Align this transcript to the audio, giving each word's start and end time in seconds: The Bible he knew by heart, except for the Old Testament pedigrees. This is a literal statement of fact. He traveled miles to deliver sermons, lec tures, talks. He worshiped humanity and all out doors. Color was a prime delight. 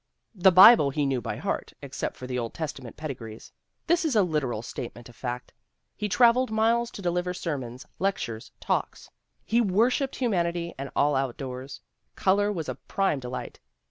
The 0.33 0.51
Bible 0.51 0.89
he 0.89 1.05
knew 1.05 1.21
by 1.21 1.35
heart, 1.37 1.73
except 1.83 2.15
for 2.17 2.25
the 2.25 2.39
Old 2.39 2.55
Testament 2.55 2.97
pedigrees. 2.97 3.51
This 3.85 4.03
is 4.03 4.15
a 4.15 4.23
literal 4.23 4.63
statement 4.63 5.09
of 5.09 5.15
fact. 5.15 5.53
He 5.95 6.09
traveled 6.09 6.49
miles 6.49 6.89
to 6.93 7.03
deliver 7.03 7.35
sermons, 7.35 7.85
lec 7.99 8.13
tures, 8.15 8.49
talks. 8.59 9.11
He 9.45 9.61
worshiped 9.61 10.15
humanity 10.15 10.73
and 10.75 10.89
all 10.95 11.15
out 11.15 11.37
doors. 11.37 11.81
Color 12.15 12.51
was 12.51 12.67
a 12.67 12.73
prime 12.73 13.19
delight. 13.19 13.59